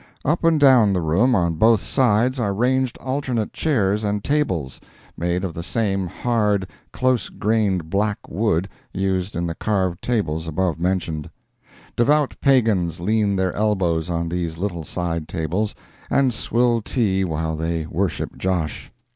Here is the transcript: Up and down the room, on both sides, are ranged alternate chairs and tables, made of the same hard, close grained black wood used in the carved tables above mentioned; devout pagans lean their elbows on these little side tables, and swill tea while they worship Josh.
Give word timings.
Up 0.25 0.43
and 0.43 0.59
down 0.59 0.93
the 0.93 0.99
room, 1.01 1.35
on 1.35 1.53
both 1.53 1.79
sides, 1.79 2.39
are 2.39 2.55
ranged 2.55 2.97
alternate 2.97 3.53
chairs 3.53 4.03
and 4.03 4.23
tables, 4.23 4.81
made 5.15 5.43
of 5.43 5.53
the 5.53 5.61
same 5.61 6.07
hard, 6.07 6.65
close 6.91 7.29
grained 7.29 7.91
black 7.91 8.17
wood 8.27 8.67
used 8.91 9.35
in 9.35 9.45
the 9.45 9.53
carved 9.53 10.01
tables 10.03 10.47
above 10.47 10.79
mentioned; 10.79 11.29
devout 11.95 12.35
pagans 12.41 12.99
lean 12.99 13.35
their 13.35 13.53
elbows 13.53 14.09
on 14.09 14.27
these 14.27 14.57
little 14.57 14.83
side 14.83 15.27
tables, 15.27 15.75
and 16.09 16.33
swill 16.33 16.81
tea 16.81 17.23
while 17.23 17.55
they 17.55 17.85
worship 17.85 18.35
Josh. 18.39 18.91